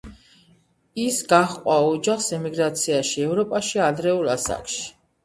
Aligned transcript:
ის 1.01 1.19
გაჰყვა 1.33 1.75
ოჯახს 1.89 2.29
ემიგრაციაში 2.37 3.21
ევროპაში 3.27 3.83
ადრეულ 3.89 4.33
ასაკში. 4.39 4.83